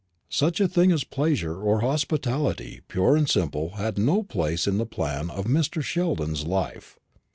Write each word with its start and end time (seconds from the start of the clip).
Such 0.31 0.59
a 0.59 0.67
thing 0.67 0.91
as 0.91 1.03
pleasure 1.03 1.61
or 1.61 1.81
hospitality 1.81 2.81
pure 2.87 3.15
and 3.15 3.29
simple 3.29 3.75
had 3.75 3.99
no 3.99 4.23
place 4.23 4.65
in 4.65 4.79
the 4.79 4.85
plan 4.87 5.29
of 5.29 5.45
Mr. 5.45 5.83
Sheldon's 5.83 6.43
life. 6.43 6.97